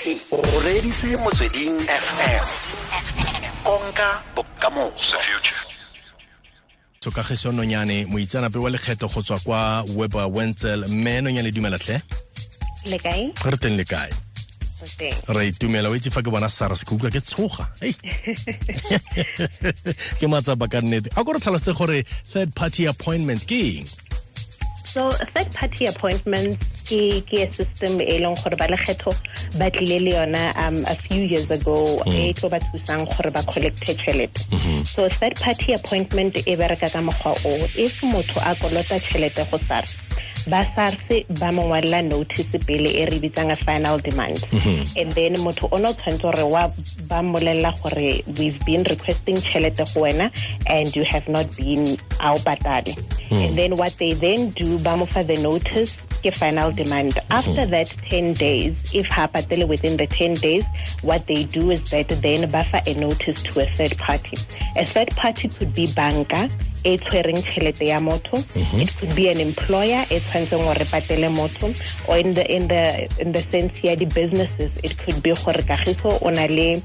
moswi 0.00 0.20
o 0.30 0.60
reditse 0.60 1.16
motsweding 1.16 1.80
fm 1.86 2.44
konka 3.64 4.22
bokamoso. 4.34 5.18
So 7.00 7.10
kagiso 7.10 7.52
nonyane 7.52 8.06
moitsanape 8.06 8.58
wa 8.58 8.70
lekgetho 8.70 9.08
go 9.08 9.22
tswa 9.22 9.38
kwa 9.38 9.84
Weber 9.96 10.26
Wentzel 10.26 10.88
mme 10.88 11.20
nonyane 11.20 11.52
dumelatlhe 11.52 12.00
le 12.86 12.98
kae 12.98 13.32
re 13.44 13.56
teng 13.56 13.76
le 13.76 13.84
kae 13.84 14.10
o 14.82 14.86
teng. 14.98 15.14
Re 15.28 15.48
itumela 15.48 15.90
o 15.90 15.94
itse 15.94 16.10
fa 16.10 16.22
ke 16.22 16.30
bona 16.30 16.48
sars 16.48 16.84
ke 16.84 16.94
utlwa 16.94 17.10
ke 17.10 17.20
tshoga. 17.20 17.68
Hei. 17.80 17.92
ke 20.18 20.26
matsapa 20.26 20.68
ka 20.70 20.80
nnete. 20.80 21.12
A 21.16 21.24
ko 21.24 21.32
re 21.32 21.40
tlhalose 21.40 21.76
gore 21.76 22.04
third 22.32 22.54
party 22.54 22.86
appointment 22.86 23.44
ke 23.44 23.60
eng? 23.76 23.88
So 24.90 25.10
third 25.12 25.52
party 25.54 25.86
appointments 25.86 26.58
ke 26.88 27.22
ke 27.22 27.46
system 27.54 28.00
e 28.00 28.18
leng 28.18 28.34
gore 28.42 28.56
ba 28.56 28.66
lekgetho 28.66 29.12
ba 29.58 29.70
tlile 29.70 29.98
le 29.98 30.10
yona 30.10 30.54
um 30.56 30.84
a 30.86 30.94
few 30.94 31.22
years 31.22 31.50
ago 31.50 32.02
mm. 32.06 32.12
e 32.12 32.32
tlo 32.34 32.48
ba 32.48 32.60
thusang 32.60 33.06
gore 33.06 33.30
ba 33.30 33.42
collecte 33.42 33.94
tšhelete 33.94 34.40
mm-hmm. 34.50 34.84
so 34.84 35.08
third 35.08 35.34
party 35.40 35.72
appointment 35.72 36.36
e 36.46 36.56
bereka 36.56 36.90
ka 36.90 37.00
mokgwa 37.00 37.32
o 37.44 37.52
if 37.76 38.02
motho 38.02 38.40
a 38.40 38.54
kolota 38.54 39.00
tšhelete 39.00 39.44
go 39.50 39.58
sars 39.58 39.96
ba 40.48 40.64
sars 40.74 40.96
ba 41.36 41.52
mo 41.52 41.68
ngwalela 41.68 42.00
notice 42.02 42.56
pele 42.64 42.88
e 42.88 43.04
re 43.04 43.18
bitsang 43.20 43.52
a 43.52 43.56
final 43.56 43.98
demand. 43.98 44.38
Mm-hmm. 44.50 44.98
And 44.98 45.12
then 45.12 45.34
motho 45.36 45.68
o 45.70 45.76
ne 45.76 45.88
o 45.88 45.92
tshwanetse 45.92 46.22
gore 46.22 46.44
wa 46.48 46.68
ba 47.08 47.20
mmolelela 47.20 47.72
gore 47.82 48.24
we've 48.38 48.58
been 48.64 48.82
requesting 48.84 49.36
tšhelete 49.36 49.84
go 49.92 50.00
wena 50.02 50.30
and 50.66 50.94
you 50.96 51.04
have 51.04 51.28
not 51.28 51.44
been 51.56 51.98
a 52.20 52.32
o 52.32 52.36
patale. 52.40 52.96
Mm. 53.28 53.48
And 53.48 53.58
then 53.58 53.76
what 53.76 53.92
they 53.98 54.14
then 54.14 54.50
do 54.50 54.78
ba 54.78 54.96
mo 54.96 55.04
fa 55.04 55.22
the 55.24 55.36
notice 55.36 55.96
ke 56.22 56.34
final 56.36 56.72
demand. 56.72 57.18
After 57.30 57.64
hmm. 57.64 57.70
that 57.70 57.88
10 58.08 58.34
days 58.34 58.82
if 58.94 59.06
ha 59.06 59.26
patele 59.26 59.66
within 59.68 59.96
the 59.96 60.06
10 60.06 60.34
days 60.34 60.64
what 61.02 61.26
they 61.26 61.44
do 61.44 61.70
is 61.70 61.82
that 61.90 62.08
then 62.08 62.50
buffer 62.50 62.80
a 62.86 62.94
notice 62.94 63.42
to 63.42 63.60
a 63.60 63.66
third 63.76 63.96
party. 63.98 64.38
A 64.76 64.84
third 64.84 65.10
party 65.16 65.48
could 65.48 65.74
be 65.74 65.86
banka 65.86 66.50
e 66.84 66.96
tshwereng 66.96 67.42
tšhelete 67.42 67.86
ya 67.86 67.98
motho. 67.98 68.42
Mm-hmm. 68.54 68.80
It 68.80 68.96
could 68.96 69.14
be 69.14 69.28
an 69.28 69.40
employer 69.40 70.04
e 70.10 70.20
tshwanetseng 70.20 70.64
gore 70.64 70.86
patele 70.94 71.28
motho. 71.28 71.74
Or 72.08 72.16
in 72.16 72.34
the 72.34 72.44
in 72.50 72.68
the 72.68 73.08
in 73.18 73.32
the 73.32 73.42
sense 73.50 73.84
ya 73.84 73.94
di-businesses 73.94 74.72
it 74.82 74.98
could 74.98 75.22
be 75.22 75.30
gore 75.30 75.62
kagiso 75.70 76.18
o 76.22 76.30
na 76.30 76.46
le 76.46 76.82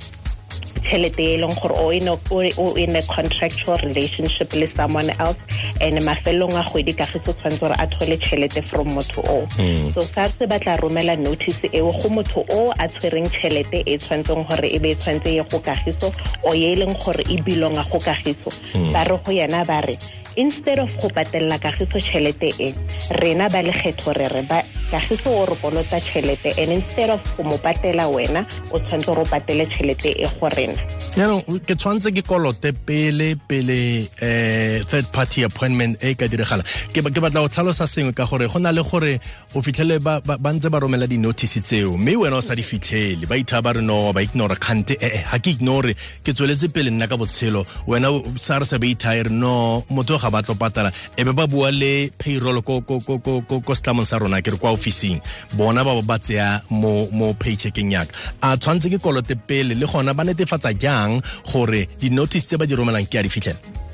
tšhelete 0.82 1.24
e 1.24 1.38
leng 1.38 1.56
gore 1.62 1.76
o 1.78 1.90
in 1.92 2.08
a, 2.08 2.16
o 2.58 2.74
in 2.76 2.96
a 2.96 3.02
contractual 3.04 3.78
relationship 3.84 4.54
le 4.54 4.68
someone 4.68 5.10
else 5.20 5.38
and 5.82 6.00
mafelong 6.04 6.56
a 6.60 6.64
kgwedi 6.64 6.94
ka 6.98 7.06
ge 7.06 7.20
se 7.24 7.34
tshwanetse 7.34 7.60
gore 7.60 7.76
a 7.80 7.88
thole 7.88 8.18
tšhelete 8.18 8.62
from 8.68 8.88
motho 8.96 9.22
o 9.28 9.46
hmm. 9.58 9.92
so 9.94 10.04
sars 10.04 10.38
ba 10.50 10.60
tla 10.60 10.78
romela 10.78 11.16
notice 11.16 11.70
eo 11.74 11.92
go 11.92 12.10
motho 12.10 12.46
o 12.50 12.74
a 12.80 12.88
tshwereng 12.88 13.30
tšhelete 13.30 13.84
e 13.86 13.98
tshwanetseng 13.98 14.44
gore 14.48 14.68
e 14.68 14.80
be 14.80 14.92
e 14.92 14.96
tshwanetse 14.96 15.32
ye 15.38 15.44
go 15.44 15.60
kagiso 15.60 16.12
o 16.44 16.54
ye 16.54 16.74
e 16.74 16.76
leng 16.76 16.96
gore 17.04 17.24
e 17.30 17.38
belonga 17.42 17.84
go 17.92 18.00
kagiso. 18.00 18.50
Hmm. 18.74 18.92
Ba 18.94 19.04
re 19.04 19.18
go 19.24 19.32
yena 19.32 19.66
ba 19.66 19.82
re 19.82 19.98
instead 20.38 20.80
of 20.80 20.92
go 21.00 21.10
patelela 21.10 21.58
kagiso 21.60 22.00
tšhelete 22.00 22.50
e 22.60 22.74
rena 23.22 23.50
ba 23.50 23.64
lekgetho 23.64 24.14
re 24.14 24.28
re 24.28 24.42
ba 24.50 24.64
kagiso 24.92 25.30
o 25.42 25.46
re 25.46 25.56
kolota 25.62 26.00
tšhelete 26.00 26.54
and 26.62 26.72
instead 26.72 27.10
of 27.10 27.22
go 27.38 27.44
mo 27.44 27.58
patela 27.58 28.08
wena 28.10 28.46
o 28.72 28.80
tshwanetse 28.80 29.06
gore 29.06 29.22
o 29.22 29.26
patele 29.26 29.66
tšhelete 29.66 30.10
e 30.14 30.28
go 30.40 30.48
rena 30.50 30.78
yaanong 31.18 31.44
ke 31.66 31.76
tshwanetse 31.76 32.12
ke 32.16 32.22
kolote 32.28 32.72
pele 32.86 33.36
pele 33.48 34.08
eh 34.22 34.84
third 34.90 35.08
party 35.12 35.44
appointment 35.44 35.98
e 36.04 36.14
ka 36.16 36.28
diragala 36.28 36.64
ke 36.94 37.02
ba- 37.02 37.10
batla 37.10 37.42
go 37.42 37.48
tlhalosa 37.50 37.88
sengwe 37.88 38.14
ka 38.14 38.26
gore 38.26 38.48
go 38.48 38.60
na 38.60 38.72
le 38.72 38.84
gore 38.84 39.20
o 39.56 39.62
fitlhele 39.62 40.00
ba 40.00 40.22
ba- 40.22 40.38
ba 40.38 40.54
ntse 40.54 40.70
ba 40.70 40.80
romela 40.80 41.08
di-notice 41.08 41.62
tseo. 41.62 41.98
Mme 41.98 42.16
wena 42.16 42.38
o 42.38 42.42
sa 42.42 42.54
di 42.56 42.62
fitlhele 42.62 43.26
ba 43.28 43.36
itha 43.38 43.62
ba 43.62 43.74
re 43.74 43.82
no 43.82 44.12
ba 44.14 44.22
ignore 44.22 44.56
kgante 44.56 44.98
ee 45.02 45.24
ga 45.32 45.40
ke 45.40 45.50
ignore 45.56 45.96
ke 46.24 46.34
tsweletse 46.34 46.68
pele 46.72 46.92
nna 46.92 47.08
ka 47.08 47.18
botshelo. 47.18 47.66
Wena 47.88 48.12
sars 48.38 48.74
ba 48.78 48.86
itha 48.86 49.16
e 49.18 49.24
re 49.24 49.30
no 49.32 49.84
motho 49.90 50.20
ga 50.20 50.30
ba 50.30 50.44
tlo 50.44 50.56
patala 50.56 50.92
e 51.18 51.24
be 51.24 51.32
ba 51.34 51.48
bua 51.48 51.72
le 51.72 52.12
payroll 52.18 52.62
ko 52.62 53.74
setlamong 53.74 54.06
sa 54.06 54.18
rona 54.20 54.42
ke 54.42 54.52
re 54.52 54.58
kwa 54.58 54.75
officing. 54.76 55.24
Bona 55.56 55.84
ba 55.88 55.96
ba 56.04 56.20
tseya 56.20 56.62
mo 56.70 57.08
mo 57.12 57.34
paycheckeng 57.34 57.96
yaka 57.96 58.12
a 58.44 58.58
tshwanetse 58.60 58.92
ke 58.92 59.00
kolote 59.00 59.36
pele 59.48 59.74
le 59.80 59.86
gona 59.88 60.14
ba 60.14 60.24
netefatsa 60.28 60.76
jang 60.76 61.24
gore 61.48 61.88
di-notice 62.00 62.46
tse 62.48 62.56
ba 62.60 62.68
di 62.68 62.76
romelang 62.76 63.08
ke 63.08 63.20
a 63.20 63.24
di 63.24 63.32
fitlhela 63.32 63.85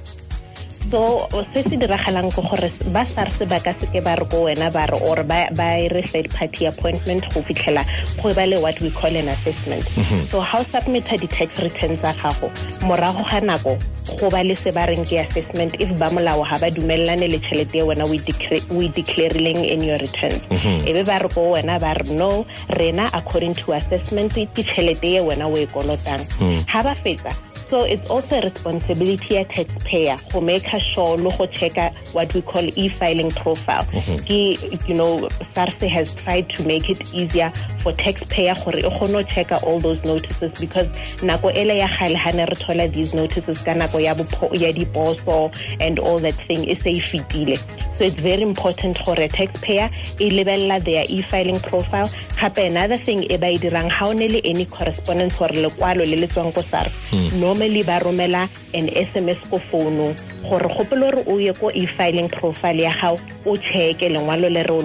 so 0.92 1.28
se 1.54 1.64
se 1.64 1.76
diragalang 1.80 2.30
ke 2.36 2.42
gore 2.44 2.70
ba 2.92 3.06
sars 3.06 3.38
ba 3.48 3.60
ka 3.60 3.72
seke 3.80 4.04
ba 4.04 4.16
re 4.20 4.26
ko 4.28 4.46
wena 4.48 4.68
ba 4.72 4.86
re 4.92 5.00
or 5.00 5.24
ba 5.24 5.48
e 5.80 5.88
re 5.88 6.02
third 6.04 6.30
party 6.36 6.66
appointment 6.66 7.24
go 7.34 7.42
fitlhela 7.42 7.84
go 8.22 8.34
ba 8.34 8.46
le 8.46 8.60
what 8.60 8.76
we 8.82 8.92
call 8.92 9.16
an 9.16 9.28
assessment. 9.30 9.86
Mhm. 9.96 10.28
So 10.28 10.40
how 10.42 10.64
submitta 10.64 11.16
di-tax 11.20 11.50
returns 11.64 12.00
tsa 12.04 12.14
gago 12.20 12.52
morago 12.84 13.24
ga 13.30 13.40
nako 13.40 13.74
go 14.20 14.30
ba 14.30 14.44
le 14.44 14.56
se 14.56 14.72
ba 14.72 14.86
reng 14.92 15.06
ke 15.08 15.18
assessment 15.26 15.76
if 15.80 15.90
ba 15.98 16.10
molao 16.12 16.44
ga 16.44 16.58
ba 16.60 16.68
dumelelane 16.70 17.28
le 17.32 17.40
tšhelete 17.40 17.80
e 17.80 17.84
wena 17.88 18.04
o 18.06 18.14
e 18.14 18.20
declare- 18.20 18.66
o 18.72 18.82
e 18.82 18.90
declarileng 18.90 19.64
in 19.64 19.82
your 19.82 19.98
returns 19.98 20.42
mhm. 20.52 20.88
e 20.88 20.92
be 20.94 21.04
ba 21.04 21.18
re 21.24 21.30
ko 21.30 21.56
wena 21.56 21.80
ba 21.80 21.94
re 21.96 22.04
no 22.16 22.46
rena 22.76 23.08
according 23.14 23.54
to 23.56 23.72
assessment 23.72 24.34
ke 24.36 24.62
tšhelete 24.64 25.08
e 25.18 25.22
wena 25.24 25.48
o 25.48 25.56
e 25.56 25.66
kolotang. 25.68 26.20
Mhm. 26.40 26.66
Ga 26.68 26.84
ba 26.84 26.94
fetsa 26.96 27.32
So 27.72 27.84
it's 27.86 28.10
also 28.10 28.40
a 28.40 28.42
responsibility 28.42 29.36
ya 29.36 29.46
taxpayer 29.46 30.18
go 30.34 30.42
make 30.42 30.68
sure 30.68 31.16
le 31.16 31.32
go 31.38 31.48
checka 31.48 31.94
what 32.12 32.34
we 32.34 32.42
call 32.42 32.66
e-filing 32.76 33.32
profile. 33.32 33.86
Mhm. 33.86 34.18
Ke, 34.28 34.90
you 34.90 34.94
know, 34.94 35.30
SARS 35.56 35.80
has 35.80 36.14
tried 36.16 36.50
to 36.56 36.66
make 36.68 36.90
it 36.90 37.00
easier 37.14 37.50
for 37.80 37.94
taxpayer 37.94 38.54
go 38.56 39.24
checka 39.24 39.64
all 39.64 39.80
those 39.80 40.04
notices 40.04 40.52
because 40.60 40.88
nako 41.22 41.56
ele 41.56 41.78
ya 41.78 41.88
gale 41.98 42.18
ha 42.18 42.32
ne 42.32 42.44
re 42.44 42.58
thola 42.64 42.92
these 42.94 43.14
notices 43.14 43.64
ka 43.64 43.72
nako 43.72 44.04
ya 44.04 44.16
ya 44.64 44.74
diposo 44.74 45.38
and 45.80 45.98
all 46.00 46.20
that 46.20 46.36
thing 46.48 46.70
e 46.70 46.76
se 46.76 46.92
e. 46.92 47.58
So 47.98 48.04
it's 48.04 48.20
very 48.20 48.42
important 48.42 48.98
for 49.06 49.16
a 49.18 49.30
taxpayer 49.30 49.90
e 50.20 50.30
lebella 50.30 50.84
their 50.84 51.06
e-filing 51.08 51.62
profile. 51.62 52.10
Gape 52.36 52.68
another 52.68 52.98
thing 52.98 53.24
e 53.32 53.38
ba 53.38 53.48
e 53.48 53.58
dirang 53.58 53.90
ha 53.90 54.08
o 54.08 54.12
ne 54.12 54.28
le 54.28 54.42
any 54.44 54.66
correspondence 54.66 55.38
gore 55.38 55.56
lekwalo 55.56 56.04
le 56.06 56.18
le 56.18 56.28
tswang 56.28 56.52
ko 56.54 56.64
SARS 56.64 56.92
hmm. 57.12 57.40
Normally 57.62 57.84
ba 57.84 58.00
romela 58.00 58.50
an 58.74 58.88
SMS 58.88 59.38
founung 59.70 60.16
gore 60.50 60.68
gopolo 60.68 61.12
gore 61.12 61.24
o 61.28 61.38
ye 61.38 61.54
ko 61.54 61.70
e-filing 61.70 62.30
profile 62.30 62.82
ya 62.82 62.94
gago 62.94 63.20
o 63.46 63.56
lengwalo 63.56 64.50
le 64.50 64.64
re 64.64 64.72
o 64.72 64.82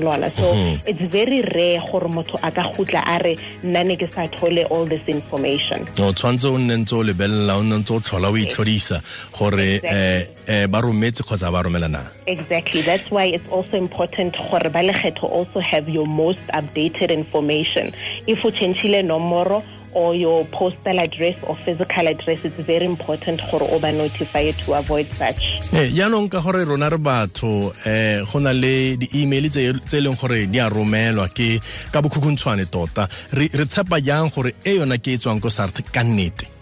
lona. 0.00 0.30
So 0.34 0.52
it's 0.86 1.00
very 1.00 1.42
rare 1.42 1.80
gore 1.80 2.08
motho 2.08 2.38
a 2.42 2.50
ka 2.50 2.72
gutla 2.72 3.02
a 3.06 3.22
re 3.22 3.36
nna 3.62 3.86
ne 3.86 3.96
ke 3.96 4.12
sa 4.12 4.26
thole 4.26 4.64
all 4.64 4.86
this 4.86 5.06
information. 5.06 5.82
O 5.98 6.12
tshwanetse 6.12 6.46
o 6.46 6.58
nne 6.58 6.84
ntse 6.84 6.96
o 6.96 7.02
lebelela 7.04 7.56
o 7.56 7.62
nne 7.62 7.78
ntse 7.78 7.94
o 7.94 8.00
tlhola 8.00 8.28
o 8.28 8.36
itlhodisa 8.36 9.00
gore 9.32 9.80
eh 9.84 10.66
ba 10.66 10.80
rometse 10.80 11.22
kgotsa 11.22 11.52
ba 11.52 11.62
romelana 11.62 12.02
Exactly. 12.26 12.82
That's 12.82 13.10
why 13.10 13.26
it's 13.26 13.48
also 13.48 13.76
important 13.76 14.36
gore 14.36 14.70
ba 14.70 14.82
lekgetho 14.82 15.30
also 15.30 15.60
have 15.60 15.88
your 15.88 16.06
most 16.06 16.42
updated 16.48 17.10
information. 17.10 17.92
If 18.26 18.42
you 18.42 18.50
change 18.50 18.82
nomoro 18.82 19.62
or 19.98 20.14
your 20.14 20.44
postal 20.58 20.98
address 21.06 21.36
or 21.42 21.56
physical 21.66 22.06
address, 22.06 22.44
it's 22.44 22.60
very 22.72 22.86
important 22.86 23.42
gore 23.50 23.66
o 23.74 23.78
ba 23.82 23.90
notify 23.92 24.50
to 24.62 24.74
avoid 24.80 25.08
such. 25.20 25.42
jaanong 25.72 25.96
yaanong 25.98 26.28
ka 26.30 26.40
gore 26.40 26.64
rona 26.64 26.88
re 26.94 26.98
batho 26.98 27.50
um 27.92 28.26
go 28.32 28.38
na 28.38 28.52
le 28.52 28.96
di-email 28.96 29.48
tse 29.50 29.96
e 29.98 30.00
leng 30.04 30.18
gore 30.20 30.46
di 30.46 30.58
a 30.58 30.68
romelwa 30.68 31.26
ke 31.34 31.48
ka 31.92 32.02
bokhukhuntshwane 32.02 32.66
tota 32.70 33.08
re 33.32 33.48
tshepa 33.48 34.00
jang 34.00 34.30
gore 34.34 34.54
e 34.64 34.78
yona 34.78 34.98
ke 34.98 35.16
e 35.16 35.18
tswang 35.18 35.40
ko 35.40 35.48
sart 35.48 35.82
ka 35.92 36.02
nnete 36.02 36.57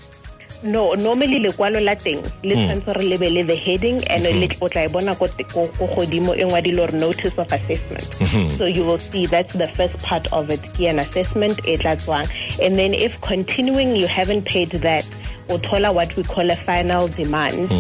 No, 0.62 0.94
normally 0.94 1.38
lekwalo 1.38 1.80
la 1.84 1.94
teng 1.94 2.22
le 2.42 2.54
hmm. 2.54 2.82
tshwanetse 2.82 2.96
re 2.96 3.10
lebele 3.10 3.46
the 3.46 3.54
heading 3.54 4.02
and 4.08 4.26
hmm. 4.26 4.40
le 4.40 4.48
o 4.60 4.68
tla 4.68 4.84
e 4.84 4.88
bona 4.88 5.14
ko 5.14 5.26
te- 5.26 5.44
ko 5.44 5.68
ko 5.78 5.86
godimo 5.86 6.34
e 6.34 6.44
ngwadile 6.44 6.76
gore 6.76 6.92
notice 6.92 7.36
of 7.38 7.52
assessment. 7.52 8.04
Hmm. 8.14 8.48
So 8.56 8.64
you 8.64 8.84
will 8.84 8.98
see 8.98 9.26
that's 9.26 9.52
the 9.54 9.68
first 9.68 9.98
part 9.98 10.32
of 10.32 10.50
it, 10.50 10.60
ke 10.74 10.82
an 10.82 10.98
assessment 10.98 11.60
e 11.66 11.76
tla 11.76 11.96
tswang. 11.96 12.28
And 12.62 12.76
then 12.76 12.94
if 12.94 13.20
continuing 13.20 13.96
you 13.96 14.06
haven't 14.06 14.44
paid 14.44 14.70
that, 14.70 15.04
o 15.48 15.58
thola 15.58 15.92
what 15.94 16.16
we 16.16 16.22
call 16.22 16.50
a 16.50 16.56
final 16.56 17.08
demand 17.08 17.70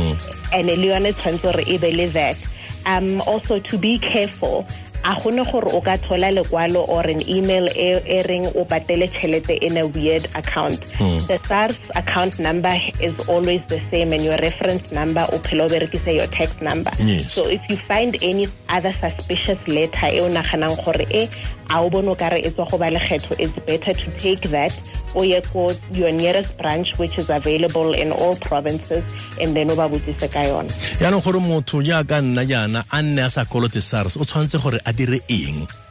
and 0.52 0.66
le 0.66 0.76
yone 0.76 1.12
tshwanetse 1.12 1.42
gore 1.42 1.64
e 1.66 1.78
be 1.78 1.92
le 1.92 2.08
that. 2.08 2.36
Um 2.84 3.20
also 3.22 3.58
to 3.58 3.78
be 3.78 3.98
careful 3.98 4.66
a 5.06 5.14
gone 5.22 5.44
gore 5.50 5.70
o 5.72 5.80
ka 5.80 5.96
thola 5.96 6.30
lekwalo 6.36 6.86
or 6.88 7.06
an 7.06 7.22
email 7.28 7.68
e 7.68 8.22
reng 8.28 8.46
o 8.56 8.64
patele 8.64 9.06
tšhelete 9.12 9.56
in 9.62 9.76
a 9.76 9.86
weird 9.86 10.24
account. 10.34 10.82
Hmm. 10.98 11.18
The 11.30 11.38
sars 11.46 11.78
account 11.94 12.38
number 12.38 12.76
is 13.00 13.14
always 13.28 13.62
the 13.68 13.80
same 13.90 14.12
and 14.12 14.24
your 14.24 14.36
reference 14.38 14.90
number 14.90 15.26
o 15.32 15.38
phela 15.38 15.64
o 15.64 15.68
berekisa 15.68 16.14
your 16.14 16.26
tax 16.26 16.60
number. 16.60 16.90
Yes. 16.98 17.32
so 17.32 17.46
if 17.46 17.62
you 17.68 17.76
find 17.76 18.16
any 18.20 18.48
other 18.68 18.92
suspicious 18.92 19.60
letter 19.68 20.08
e 20.12 20.20
o 20.20 20.28
naganang 20.28 20.76
gore 20.84 21.06
e 21.10 21.28
a 21.70 21.80
o 21.80 21.90
bone 21.90 22.08
o 22.08 22.14
kare 22.14 22.38
e 22.42 22.50
tswa 22.50 22.68
go 22.70 22.78
ba 22.78 22.90
lekgetho 22.90 23.38
it's 23.38 23.58
better 23.66 23.94
to 23.94 24.10
take 24.18 24.42
that 24.50 24.72
o 25.16 25.24
ye 25.24 25.40
ko 25.52 25.72
your 25.92 26.12
nearest 26.12 26.52
branch 26.60 26.92
which 27.00 27.16
is 27.18 27.28
available 27.30 27.96
in 28.02 28.12
all 28.12 28.36
provinces 28.36 29.02
and 29.40 29.56
then 29.56 29.70
o 29.70 29.76
ba 29.80 29.88
botsise 29.88 30.28
ka 30.36 30.44
yona 30.50 30.70
yaanong 31.00 31.24
gore 31.24 31.40
motho 31.40 31.82
jaaka 31.90 32.20
nna 32.20 32.44
jaana 32.52 32.84
a 32.92 33.02
nne 33.02 33.24
a 33.24 33.30
sa 33.30 33.44
kolote 33.44 33.80
sars 33.80 34.16
o 34.20 34.24
tshwanetse 34.28 34.58
gore 34.62 34.78
a 34.84 34.92
dire 34.92 35.20
eng 35.40 35.66
Hey. 35.66 35.85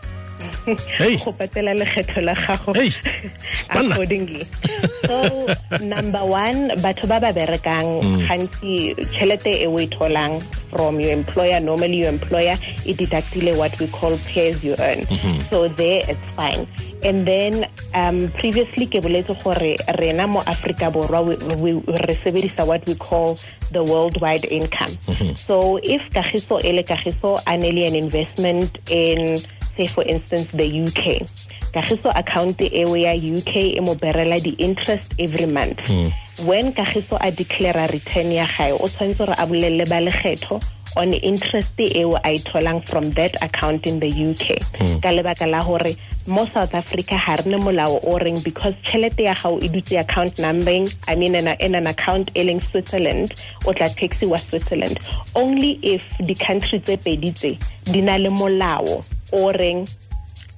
go 1.23 1.31
patela 1.33 1.73
lekgetho 1.77 2.21
la 2.21 2.33
gago. 2.33 2.73
Hey, 2.73 2.91
accordingly. 3.69 4.47
So 5.05 5.45
number 5.81 6.25
one 6.25 6.73
batho 6.81 7.05
ba 7.07 7.21
ba 7.21 7.29
berekang 7.29 8.01
mm. 8.01 8.25
gantsi 8.25 8.97
tšhelete 9.13 9.61
e 9.61 9.67
o 9.69 9.77
e 9.77 9.85
tholang 9.85 10.41
from 10.73 10.99
your 10.99 11.13
employer 11.13 11.59
normally 11.59 12.01
your 12.01 12.09
employer 12.09 12.57
e 12.85 12.93
deductile 12.93 13.55
what 13.55 13.77
we 13.79 13.85
call 13.87 14.17
pay 14.25 14.49
as 14.49 14.63
you 14.63 14.73
earn. 14.79 15.05
Mm-hmm. 15.05 15.41
So 15.53 15.67
there 15.67 16.01
it's 16.09 16.27
fine. 16.33 16.65
And 17.03 17.27
then 17.27 17.69
um, 17.93 18.33
previously 18.33 18.87
ke 18.89 18.97
boletse 18.97 19.37
gore 19.45 19.77
rena 20.01 20.25
mo 20.27 20.41
Africa 20.47 20.89
borwa 20.89 21.21
we, 21.61 21.73
re 21.77 22.15
sebedisa 22.25 22.65
what 22.65 22.81
we 22.87 22.95
call 22.95 23.37
the 23.71 23.83
worldwide 23.83 24.45
income. 24.45 24.97
Mm-hmm. 25.05 25.35
So 25.35 25.77
if 25.83 26.01
kagiso 26.09 26.63
e 26.65 26.73
le 26.73 26.83
kagiso 26.83 27.37
a 27.45 27.53
an 27.53 27.95
investment 27.95 28.79
in 28.89 29.37
say 29.77 29.87
for 29.87 30.03
instance 30.03 30.51
the 30.51 30.65
UK 30.65 31.27
kagiso 31.75 32.09
account 32.15 32.61
ya 32.61 33.13
UK 33.13 33.75
e 33.75 33.79
mo 33.81 33.95
berela 33.95 34.39
di-interest 34.41 35.13
every 35.19 35.45
month. 35.45 35.79
Hmm. 35.83 36.07
When 36.47 36.71
kagiso 36.71 37.17
a 37.19 37.31
declare 37.31 37.87
return 37.91 38.31
ya 38.31 38.47
gae 38.47 38.71
o 38.71 38.87
tshwanetse 38.87 39.17
gore 39.17 39.35
a 39.37 39.45
bolelele 39.45 39.85
ba 39.89 39.99
lekgetho 39.99 40.63
on 40.95 41.11
interest 41.11 41.75
eo 41.77 42.15
a 42.23 42.35
e 42.35 42.39
tholang 42.39 42.79
from 42.87 43.09
that 43.11 43.35
account 43.43 43.85
in 43.85 43.99
the 43.99 44.07
UK 44.07 44.63
hmm. 44.79 44.99
ka 45.03 45.11
lebaka 45.11 45.49
la 45.51 45.59
gore 45.59 45.97
mo 46.27 46.45
South 46.45 46.73
Africa 46.73 47.17
ha 47.17 47.35
rene 47.35 47.59
molao 47.59 47.99
o 48.03 48.17
reng 48.19 48.39
because 48.41 48.73
tšhelete 48.83 49.27
ya 49.27 49.35
gago 49.35 49.59
e 49.61 49.67
dutse 49.67 49.99
account 49.99 50.39
numbering 50.39 50.87
I 51.09 51.15
mean 51.15 51.35
in, 51.35 51.47
a, 51.47 51.57
in 51.59 51.75
an 51.75 51.87
account 51.87 52.31
e 52.35 52.47
leng 52.47 52.63
Switzerland 52.71 53.33
o 53.65 53.73
tla 53.73 53.89
taxiwa 53.89 54.39
Switzerland. 54.39 54.99
Only 55.35 55.79
if 55.83 56.07
di-country 56.23 56.79
tse 56.79 56.95
pedi 56.97 57.35
tse 57.35 57.59
di 57.91 57.99
na 57.99 58.15
le 58.15 58.29
molao 58.29 59.03
o 59.31 59.51
reng 59.51 59.87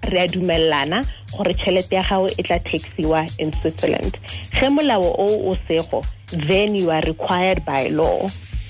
re 0.09 0.19
a 0.21 0.27
dumellana 0.27 1.03
gore 1.35 1.53
tšhelete 1.53 1.95
ya 1.95 2.03
gago 2.03 2.27
e 2.37 2.43
tla 2.43 2.59
taxiwa 2.59 3.27
in 3.39 3.51
switzerland. 3.61 4.17
Ge 4.51 4.69
molao 4.69 5.03
o 5.03 5.51
o 5.51 5.57
sego 5.67 6.03
then 6.47 6.75
you 6.75 6.91
are 6.91 7.01
required 7.01 7.63
by 7.65 7.89
law 7.89 8.29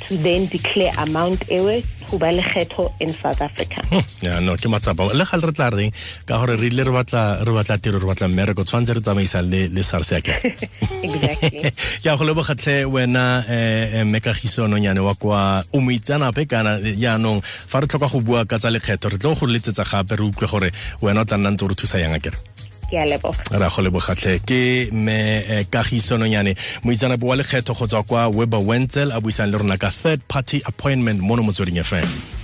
then 0.09 0.47
declare 0.47 0.93
amount 0.97 1.43
ewe 1.49 1.83
go 2.09 2.17
ba 2.17 2.31
lekgetho 2.31 2.91
in 2.99 3.13
south 3.13 3.41
africa. 3.41 3.81
Hmm, 3.89 4.03
ya 4.21 4.39
no 4.39 4.55
ke 4.55 4.67
matsapa. 4.71 5.07
Le 5.13 5.25
gale 5.25 5.45
re 5.47 5.51
tla 5.51 5.69
reng 5.69 5.91
ka 6.25 6.37
gore 6.39 6.55
re 6.55 6.67
ile 6.67 6.83
re 6.83 6.91
batla 6.91 7.43
re 7.43 7.51
batla 7.51 7.77
tiro 7.81 7.99
re 7.99 8.07
batla 8.07 8.27
mmereko 8.27 8.63
tshwanetse 8.63 8.93
re 8.95 9.01
tsamaisa 9.01 9.41
le 9.41 9.67
le 9.67 9.83
SARS 9.83 10.11
ya 10.11 10.21
ke 10.21 10.33
exactly. 11.05 11.71
Ke 12.03 12.07
a 12.07 12.17
go 12.17 12.23
lebogatlhe 12.23 12.85
wena 12.85 13.43
eh, 13.49 14.01
eh 14.01 14.67
nonyane 14.67 14.99
wa 14.99 15.15
kwa 15.15 15.63
o 15.73 15.79
moitsanape 15.79 16.47
kana 16.47 16.79
eh, 16.79 16.95
yaanong 16.97 17.41
fa 17.43 17.81
re 17.81 17.87
tlhoka 17.87 18.07
go 18.07 18.21
bua 18.21 18.45
ka 18.45 18.57
tsa 18.57 18.69
lekgetho 18.71 19.09
re 19.09 19.17
tlo 19.17 19.35
go 19.35 19.45
letsetsa 19.45 19.83
gape 19.83 20.15
re 20.15 20.23
utlwe 20.23 20.47
gore 20.47 20.71
wena 21.01 21.21
o 21.21 21.25
tla 21.25 21.37
nna 21.37 21.51
ntse 21.51 21.65
o 21.65 21.67
re 21.67 21.75
thusa 21.75 21.99
yang 21.99 22.15
akere 22.15 22.56
ke 22.89 22.97
a 22.97 23.05
leboga 23.05 23.43
ra 23.51 23.69
go 23.69 23.81
lebogatlhe 23.81 24.39
ke 24.45 24.89
me 24.91 25.43
eh, 25.47 25.65
kagiso 25.69 26.17
nonyane 26.17 26.55
moitsanape 26.83 27.25
wa 27.25 27.35
lekgetho 27.35 27.73
go 27.73 27.87
tswa 27.87 28.03
kwa 28.03 28.27
weber 28.27 28.59
wenzel 28.59 29.11
a 29.11 29.19
buisang 29.19 29.51
le 29.51 29.57
rona 29.57 29.77
ka 29.77 29.89
third 29.91 30.21
party 30.27 30.61
appointment 30.65 31.19
mono 31.21 31.43
motsweding 31.43 31.79
fm 31.83 32.36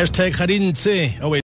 Hashtag 0.00 0.32
Kharin, 0.32 0.72
tu. 0.72 1.12
Oh, 1.22 1.28
oui. 1.28 1.38